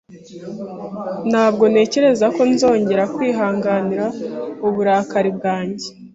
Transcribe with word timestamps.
Ntabwo 1.31 1.63
ntekereza 1.71 2.25
ko 2.35 2.41
nzongera 2.51 3.03
kwihanganira 3.15 4.05
uburakari 4.67 5.31
bwanjye. 5.37 5.87